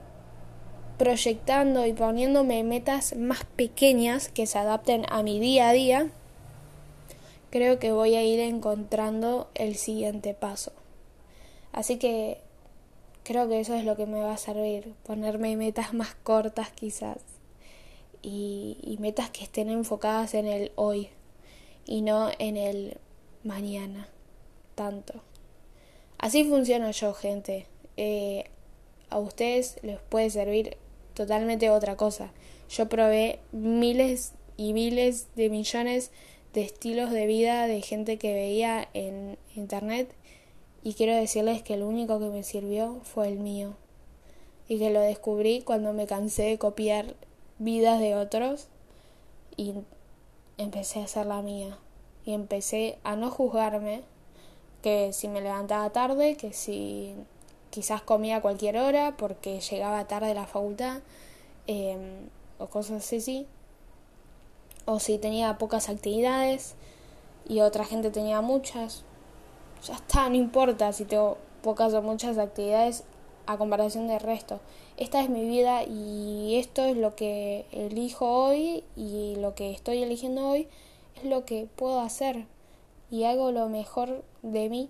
proyectando 0.98 1.86
y 1.86 1.94
poniéndome 1.94 2.64
metas 2.64 3.16
más 3.18 3.44
pequeñas 3.44 4.30
que 4.30 4.48
se 4.48 4.58
adapten 4.58 5.06
a 5.10 5.24
mi 5.24 5.40
día 5.40 5.70
a 5.70 5.74
día, 5.74 6.10
creo 7.50 7.80
que 7.80 7.92
voy 7.92 8.16
a 8.16 8.24
ir 8.24 8.40
encontrando 8.40 9.50
el 9.56 9.76
siguiente 9.76 10.34
paso. 10.34 10.72
Así 11.76 11.98
que 11.98 12.38
creo 13.24 13.50
que 13.50 13.60
eso 13.60 13.76
es 13.76 13.84
lo 13.84 13.98
que 13.98 14.06
me 14.06 14.22
va 14.22 14.34
a 14.34 14.38
servir, 14.38 14.94
ponerme 15.04 15.58
metas 15.58 15.94
más 15.94 16.16
cortas 16.16 16.72
quizás 16.72 17.18
y, 18.22 18.96
metas 19.02 19.30
que 19.30 19.44
estén 19.44 19.70
enfocadas 19.70 20.36
en 20.36 20.48
el 20.48 20.72
hoy 20.76 21.10
y 21.86 22.02
no 22.02 22.32
en 22.40 22.56
el 22.56 22.98
mañana 23.44 24.08
tanto. 24.76 25.16
Así 26.18 26.46
funciona 26.46 26.92
yo, 26.92 27.14
gente. 27.14 27.68
Eh, 27.98 28.46
a 29.10 29.20
ustedes 29.20 29.78
les 29.84 30.00
puede 30.00 30.30
servir 30.30 30.78
totalmente 31.14 31.70
otra 31.70 31.98
cosa. 31.98 32.32
Yo 32.70 32.88
probé 32.88 33.40
miles 33.52 34.32
y 34.56 34.72
miles 34.72 35.28
de 35.36 35.50
millones 35.50 36.12
de 36.54 36.62
estilos 36.62 37.12
de 37.12 37.26
vida 37.26 37.68
de 37.68 37.82
gente 37.82 38.18
que 38.18 38.34
veía 38.34 38.88
en 38.94 39.38
internet 39.58 40.16
y 40.86 40.94
quiero 40.94 41.16
decirles 41.16 41.64
que 41.64 41.74
el 41.74 41.82
único 41.82 42.20
que 42.20 42.28
me 42.28 42.44
sirvió 42.44 43.00
fue 43.02 43.28
el 43.28 43.40
mío. 43.40 43.74
Y 44.68 44.78
que 44.78 44.92
lo 44.92 45.00
descubrí 45.00 45.62
cuando 45.62 45.94
me 45.94 46.06
cansé 46.06 46.44
de 46.44 46.60
copiar 46.60 47.16
vidas 47.58 48.00
de 48.00 48.14
otros 48.14 48.68
y 49.58 49.74
empecé 50.60 51.00
a 51.00 51.06
hacer 51.06 51.26
la 51.26 51.42
mía. 51.42 51.80
Y 52.24 52.34
empecé 52.34 53.00
a 53.04 53.16
no 53.16 53.32
juzgarme 53.32 54.04
que 54.84 55.12
si 55.12 55.28
me 55.28 55.42
levantaba 55.42 55.90
tarde, 55.90 56.38
que 56.38 56.54
si 56.54 57.16
quizás 57.72 58.04
comía 58.04 58.36
a 58.36 58.42
cualquier 58.44 58.78
hora 58.78 59.18
porque 59.18 59.62
llegaba 59.62 60.06
tarde 60.06 60.36
la 60.36 60.46
facultad 60.46 61.00
em, 61.66 62.30
o 62.60 62.68
cosas 62.68 63.12
así, 63.12 63.48
o 64.86 65.00
si 65.00 65.18
tenía 65.18 65.58
pocas 65.58 65.90
actividades 65.90 66.76
y 67.50 67.62
otra 67.62 67.86
gente 67.86 68.12
tenía 68.12 68.42
muchas, 68.42 69.04
ya 69.86 69.96
está, 69.96 70.30
no 70.30 70.36
importa 70.36 70.92
si 70.94 71.06
tengo 71.06 71.38
pocas 71.62 71.94
o 71.94 72.02
muchas 72.02 72.38
actividades, 72.38 73.04
a 73.48 73.58
comparación 73.58 74.08
del 74.08 74.20
resto. 74.20 74.60
Esta 74.98 75.22
es 75.22 75.30
mi 75.30 75.48
vida 75.48 75.84
y 75.84 76.56
esto 76.56 76.84
es 76.84 76.98
lo 76.98 77.16
que 77.16 77.66
elijo 77.72 78.26
hoy 78.28 78.84
y 78.96 79.36
lo 79.38 79.56
que 79.56 79.72
estoy 79.72 80.02
eligiendo 80.02 80.50
hoy 80.50 80.68
es 81.18 81.26
lo 81.26 81.46
que 81.46 81.68
puedo 81.76 82.00
hacer 82.00 82.46
y 83.12 83.24
hago 83.26 83.52
lo 83.52 83.70
mejor 83.70 84.24
de 84.42 84.70
mí 84.70 84.90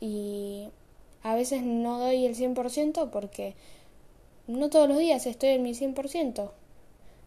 y 0.00 0.68
a 1.22 1.34
veces 1.34 1.62
no 1.62 1.98
doy 1.98 2.26
el 2.26 2.36
100% 2.36 3.10
porque 3.10 3.54
no 4.46 4.70
todos 4.70 4.88
los 4.88 4.98
días 4.98 5.26
estoy 5.26 5.50
en 5.50 5.62
mi 5.62 5.72
100%. 5.72 6.50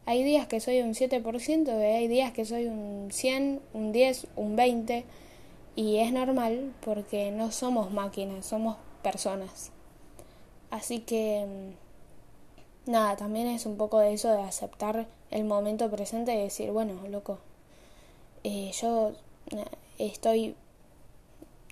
Hay 0.06 0.24
días 0.24 0.48
que 0.48 0.60
soy 0.60 0.82
un 0.82 0.94
7% 0.94 1.68
y 1.68 1.84
hay 1.84 2.08
días 2.08 2.32
que 2.32 2.46
soy 2.46 2.66
un 2.66 3.10
100, 3.12 3.60
un 3.74 3.92
10, 3.92 4.28
un 4.36 4.56
20. 4.56 5.06
Y 5.76 5.98
es 5.98 6.12
normal 6.12 6.74
porque 6.82 7.32
no 7.32 7.52
somos 7.52 7.92
máquinas, 7.92 8.46
somos 8.46 8.78
personas. 9.02 9.72
Así 10.72 11.00
que, 11.00 11.46
mm, 11.46 12.92
nada, 12.92 13.16
también 13.16 13.48
es 13.48 13.66
un 13.66 13.78
poco 13.78 14.00
de 14.00 14.14
eso 14.14 14.32
de 14.32 14.42
aceptar 14.42 15.08
el 15.32 15.46
momento 15.46 15.90
presente 15.90 16.34
y 16.34 16.38
decir, 16.44 16.72
bueno, 16.72 16.94
loco, 17.10 17.40
eh, 18.44 18.72
yo 18.74 19.14
estoy 19.98 20.56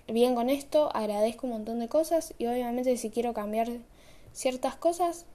bien 0.07 0.35
con 0.35 0.49
esto, 0.49 0.89
agradezco 0.93 1.47
un 1.47 1.53
montón 1.53 1.79
de 1.79 1.87
cosas 1.89 2.33
y 2.37 2.47
obviamente 2.47 2.95
si 2.97 3.09
quiero 3.09 3.33
cambiar 3.33 3.69
ciertas 4.33 4.75
cosas, 4.75 5.25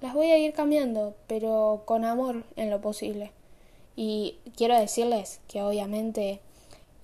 las 0.00 0.14
voy 0.14 0.30
a 0.30 0.38
ir 0.38 0.52
cambiando, 0.52 1.14
pero 1.26 1.82
con 1.86 2.04
amor 2.04 2.44
en 2.56 2.70
lo 2.70 2.80
posible. 2.80 3.32
Y 3.96 4.38
quiero 4.56 4.78
decirles 4.78 5.40
que 5.48 5.62
obviamente 5.62 6.40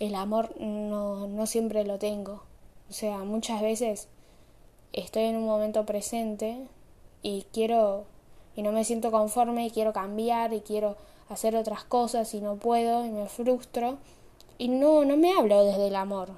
el 0.06 0.16
amor 0.16 0.52
no, 0.60 1.28
no 1.28 1.46
siempre 1.46 1.84
lo 1.84 1.96
tengo. 1.96 2.42
O 2.90 2.92
sea, 2.92 3.18
muchas 3.18 3.62
veces 3.62 4.08
estoy 4.92 5.24
en 5.24 5.36
un 5.36 5.46
momento 5.46 5.86
presente 5.86 6.66
y 7.22 7.46
quiero 7.52 8.04
y 8.56 8.62
no 8.62 8.72
me 8.72 8.84
siento 8.84 9.12
conforme 9.12 9.64
y 9.64 9.70
quiero 9.70 9.92
cambiar 9.92 10.52
y 10.54 10.60
quiero 10.60 10.96
hacer 11.28 11.54
otras 11.54 11.84
cosas 11.84 12.34
y 12.34 12.40
no 12.40 12.56
puedo 12.56 13.06
y 13.06 13.10
me 13.10 13.28
frustro. 13.28 13.98
Y 14.58 14.68
no 14.68 15.04
no 15.04 15.16
me 15.16 15.32
hablo 15.34 15.64
desde 15.64 15.86
el 15.86 15.94
amor. 15.94 16.30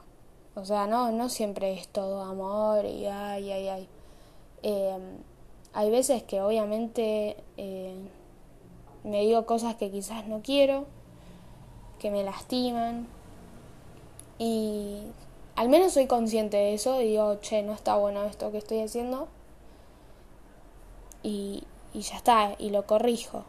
O 0.55 0.67
sea 0.67 0.87
no 0.87 1.11
no 1.11 1.31
siempre 1.31 1.73
es 1.73 1.89
todo 1.89 2.21
amor 2.21 2.85
y 2.85 3.07
ay 3.07 3.51
ay 3.51 3.69
ay. 3.69 3.89
Eh, 4.63 4.99
hay 5.73 5.91
veces 5.91 6.23
que 6.23 6.43
obviamente 6.43 7.39
eh, 7.57 7.97
me 9.05 9.23
digo 9.23 9.47
cosas 9.47 9.77
que 9.77 9.91
quizás 9.91 10.29
no 10.29 10.43
quiero 10.43 10.85
que 11.99 12.11
me 12.11 12.25
lastiman 12.25 13.09
y 14.39 14.99
al 15.57 15.69
menos 15.69 15.93
soy 15.93 16.07
consciente 16.07 16.57
de 16.57 16.75
eso 16.75 17.01
y 17.01 17.09
digo 17.09 17.37
che 17.41 17.63
no 17.63 17.73
está 17.73 17.97
bueno 17.97 18.25
esto 18.25 18.51
que 18.51 18.59
estoy 18.59 18.81
haciendo 18.81 19.29
y, 21.23 21.65
y 21.93 22.01
ya 22.01 22.17
está, 22.17 22.55
y 22.59 22.71
lo 22.71 22.87
corrijo. 22.87 23.45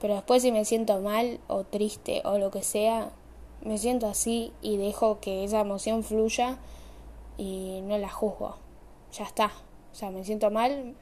Pero 0.00 0.14
después 0.14 0.42
si 0.42 0.52
me 0.52 0.64
siento 0.64 1.00
mal 1.00 1.40
o 1.48 1.64
triste 1.64 2.22
o 2.24 2.38
lo 2.38 2.50
que 2.50 2.62
sea, 2.62 3.10
me 3.62 3.76
siento 3.78 4.06
así 4.06 4.52
y 4.62 4.76
dejo 4.76 5.20
que 5.20 5.44
esa 5.44 5.60
emoción 5.60 6.02
fluya 6.02 6.58
y 7.36 7.80
no 7.82 7.98
la 7.98 8.08
juzgo. 8.08 8.56
Ya 9.12 9.24
está. 9.24 9.52
O 9.92 9.94
sea, 9.94 10.10
me 10.10 10.24
siento 10.24 10.50
mal, 10.50 10.94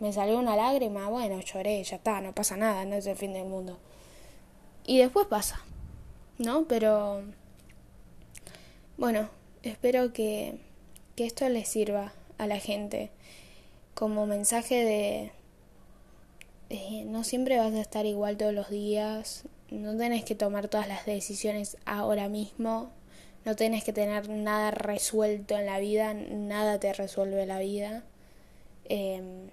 me 0.00 0.12
salió 0.12 0.38
una 0.38 0.56
lágrima, 0.56 1.08
bueno, 1.08 1.40
lloré, 1.40 1.82
ya 1.84 1.96
está, 1.96 2.20
no 2.20 2.34
pasa 2.34 2.56
nada, 2.56 2.84
no 2.84 2.96
es 2.96 3.06
el 3.06 3.16
fin 3.16 3.32
del 3.32 3.46
mundo. 3.46 3.78
Y 4.84 4.98
después 4.98 5.26
pasa, 5.26 5.60
¿no? 6.38 6.64
Pero 6.64 7.22
bueno, 8.96 9.28
espero 9.62 10.12
que, 10.12 10.58
que 11.16 11.26
esto 11.26 11.48
les 11.48 11.68
sirva 11.68 12.12
a 12.38 12.46
la 12.46 12.58
gente. 12.58 13.10
Como 13.94 14.26
mensaje 14.26 14.84
de, 14.84 15.32
no 17.06 17.24
siempre 17.24 17.58
vas 17.58 17.72
a 17.74 17.80
estar 17.80 18.06
igual 18.06 18.36
todos 18.36 18.54
los 18.54 18.70
días, 18.70 19.44
no 19.70 19.96
tenés 19.96 20.24
que 20.24 20.34
tomar 20.34 20.68
todas 20.68 20.88
las 20.88 21.06
decisiones 21.06 21.76
ahora 21.84 22.28
mismo, 22.28 22.90
no 23.44 23.56
tenés 23.56 23.84
que 23.84 23.92
tener 23.92 24.28
nada 24.28 24.70
resuelto 24.70 25.58
en 25.58 25.66
la 25.66 25.78
vida, 25.78 26.14
nada 26.14 26.78
te 26.78 26.92
resuelve 26.92 27.46
la 27.46 27.58
vida. 27.58 28.04
Em, 28.88 29.48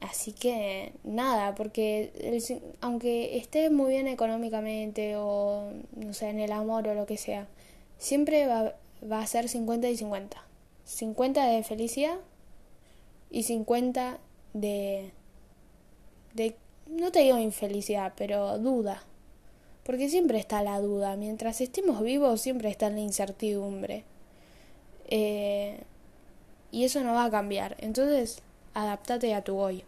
así 0.00 0.32
que 0.32 0.92
nada, 1.04 1.54
porque 1.54 2.12
aunque 2.80 3.36
estés 3.38 3.70
muy 3.70 3.90
bien 3.90 4.08
económicamente 4.08 5.16
o 5.16 5.70
no 5.96 6.12
sé, 6.12 6.30
en 6.30 6.40
el 6.40 6.52
amor 6.52 6.88
o 6.88 6.94
lo 6.94 7.06
que 7.06 7.16
sea, 7.16 7.48
siempre 7.98 8.46
va, 8.46 8.74
va 9.10 9.20
a 9.20 9.26
ser 9.26 9.48
50 9.48 9.88
y 9.88 9.96
50. 9.96 10.42
50 10.84 11.46
de 11.46 11.62
felicidad 11.64 12.16
y 13.30 13.42
50 13.42 14.18
de, 14.54 15.10
de, 16.34 16.56
no 16.86 17.10
te 17.10 17.20
digo 17.20 17.38
infelicidad, 17.38 18.12
pero 18.16 18.58
duda. 18.58 19.02
Porque 19.82 20.08
siempre 20.08 20.38
está 20.38 20.62
la 20.62 20.80
duda. 20.80 21.16
Mientras 21.16 21.60
estemos 21.60 22.02
vivos, 22.02 22.40
siempre 22.40 22.70
está 22.70 22.90
la 22.90 23.00
incertidumbre. 23.00 24.04
Eh, 25.08 25.80
y 26.72 26.84
eso 26.84 27.02
no 27.04 27.14
va 27.14 27.24
a 27.24 27.30
cambiar. 27.30 27.76
Entonces, 27.78 28.42
adaptate 28.74 29.34
a 29.34 29.42
tu 29.42 29.56
hoy. 29.56 29.84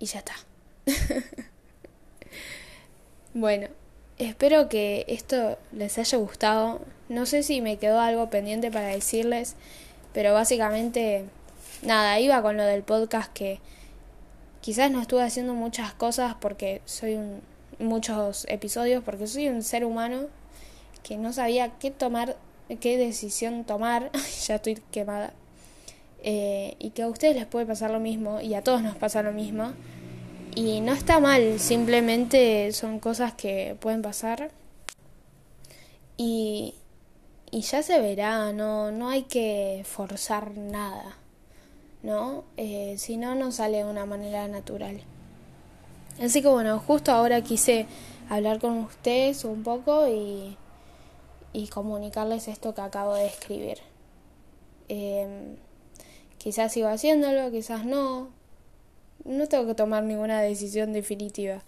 Y 0.00 0.06
ya 0.06 0.18
está. 0.18 0.34
bueno, 3.34 3.68
espero 4.18 4.68
que 4.68 5.04
esto 5.06 5.56
les 5.70 5.96
haya 5.98 6.18
gustado. 6.18 6.80
No 7.08 7.24
sé 7.26 7.44
si 7.44 7.60
me 7.60 7.76
quedó 7.76 8.00
algo 8.00 8.28
pendiente 8.30 8.72
para 8.72 8.88
decirles, 8.88 9.54
pero 10.12 10.34
básicamente 10.34 11.26
nada, 11.82 12.18
iba 12.18 12.42
con 12.42 12.56
lo 12.56 12.64
del 12.64 12.82
podcast 12.82 13.32
que 13.32 13.60
quizás 14.60 14.90
no 14.90 15.00
estuve 15.00 15.22
haciendo 15.22 15.54
muchas 15.54 15.92
cosas 15.94 16.34
porque 16.40 16.82
soy 16.86 17.14
un 17.14 17.40
muchos 17.80 18.46
episodios 18.48 19.02
porque 19.02 19.26
soy 19.26 19.48
un 19.48 19.62
ser 19.62 19.84
humano 19.84 20.26
que 21.02 21.16
no 21.16 21.32
sabía 21.32 21.72
qué 21.78 21.90
tomar, 21.90 22.36
qué 22.80 22.98
decisión 22.98 23.64
tomar, 23.64 24.10
ya 24.46 24.56
estoy 24.56 24.76
quemada. 24.90 25.32
Eh, 26.22 26.76
y 26.78 26.90
que 26.90 27.02
a 27.02 27.08
ustedes 27.08 27.34
les 27.36 27.46
puede 27.46 27.66
pasar 27.66 27.90
lo 27.90 28.00
mismo 28.00 28.40
y 28.40 28.54
a 28.54 28.62
todos 28.62 28.82
nos 28.82 28.96
pasa 28.96 29.22
lo 29.22 29.32
mismo. 29.32 29.72
Y 30.54 30.80
no 30.80 30.92
está 30.92 31.20
mal, 31.20 31.60
simplemente 31.60 32.72
son 32.72 32.98
cosas 32.98 33.34
que 33.34 33.76
pueden 33.80 34.02
pasar. 34.02 34.50
Y, 36.16 36.74
y 37.50 37.60
ya 37.62 37.82
se 37.82 38.00
verá, 38.00 38.52
no, 38.52 38.90
no 38.90 39.08
hay 39.08 39.22
que 39.22 39.82
forzar 39.86 40.56
nada. 40.56 41.16
¿no? 42.02 42.44
Eh, 42.56 42.94
si 42.98 43.16
no, 43.16 43.34
no 43.34 43.52
sale 43.52 43.78
de 43.78 43.84
una 43.84 44.06
manera 44.06 44.48
natural. 44.48 45.00
Así 46.20 46.42
que 46.42 46.48
bueno, 46.48 46.78
justo 46.78 47.12
ahora 47.12 47.42
quise 47.42 47.86
hablar 48.28 48.58
con 48.60 48.78
ustedes 48.78 49.44
un 49.44 49.62
poco 49.62 50.08
y, 50.08 50.56
y 51.52 51.68
comunicarles 51.68 52.48
esto 52.48 52.74
que 52.74 52.80
acabo 52.80 53.14
de 53.14 53.26
escribir. 53.26 53.78
Em, 54.88 55.56
quizás 56.40 56.72
sigo 56.72 56.88
haciéndolo, 56.88 57.52
quizás 57.52 57.84
no. 57.84 58.30
No 59.24 59.46
tengo 59.46 59.66
que 59.66 59.74
tomar 59.74 60.02
ninguna 60.02 60.40
decisión 60.40 60.92
definitiva. 60.92 61.62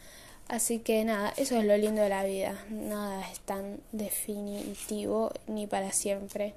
Así 0.48 0.80
que 0.80 1.04
nada, 1.04 1.32
eso 1.36 1.56
es 1.58 1.64
lo 1.64 1.76
lindo 1.76 2.02
de 2.02 2.08
la 2.08 2.24
vida. 2.24 2.64
Nada 2.70 3.30
es 3.30 3.40
tan 3.40 3.78
definitivo 3.92 5.32
ni 5.46 5.66
para 5.66 5.92
siempre 5.92 6.54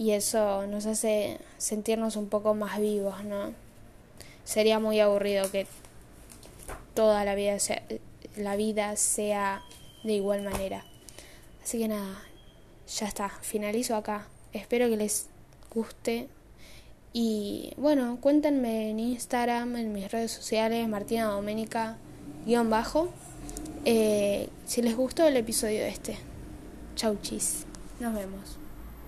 y 0.00 0.12
eso 0.12 0.66
nos 0.66 0.86
hace 0.86 1.36
sentirnos 1.58 2.16
un 2.16 2.30
poco 2.30 2.54
más 2.54 2.80
vivos, 2.80 3.22
¿no? 3.22 3.52
Sería 4.44 4.78
muy 4.78 4.98
aburrido 4.98 5.50
que 5.50 5.66
toda 6.94 7.22
la 7.26 7.34
vida 7.34 7.58
sea, 7.58 7.82
la 8.34 8.56
vida 8.56 8.96
sea 8.96 9.62
de 10.02 10.14
igual 10.14 10.40
manera. 10.40 10.86
Así 11.62 11.78
que 11.78 11.88
nada, 11.88 12.22
ya 12.88 13.06
está, 13.06 13.28
finalizo 13.28 13.94
acá. 13.94 14.26
Espero 14.54 14.88
que 14.88 14.96
les 14.96 15.26
guste. 15.70 16.28
Y 17.12 17.72
bueno, 17.76 18.18
cuéntenme 18.20 18.90
en 18.90 19.00
Instagram, 19.00 19.76
en 19.76 19.92
mis 19.92 20.10
redes 20.10 20.30
sociales, 20.30 20.88
Martina 20.88 21.24
Doménica, 21.24 21.96
guion 22.46 22.70
bajo, 22.70 23.08
eh, 23.84 24.48
si 24.66 24.82
les 24.82 24.96
gustó 24.96 25.26
el 25.26 25.36
episodio 25.36 25.84
este. 25.84 26.16
Chau 26.94 27.16
chis, 27.20 27.66
nos 27.98 28.14
vemos. 28.14 28.59